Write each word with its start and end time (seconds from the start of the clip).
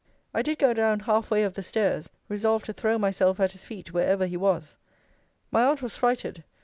I 0.33 0.41
did 0.41 0.57
go 0.57 0.73
down 0.73 1.01
half 1.01 1.29
way 1.29 1.43
of 1.43 1.53
the 1.53 1.61
stairs, 1.61 2.09
resolved 2.27 2.65
to 2.65 2.73
throw 2.73 2.97
myself 2.97 3.39
at 3.39 3.51
his 3.51 3.65
feet 3.65 3.93
wherever 3.93 4.25
he 4.25 4.35
was. 4.35 4.75
My 5.51 5.63
aunt 5.65 5.83
was 5.83 5.95
frighted. 5.95 6.43